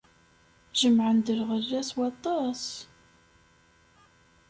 Jemɛen-d 0.79 1.27
lɣella 1.39 1.81
s 1.89 1.91
waṭas. 1.97 2.63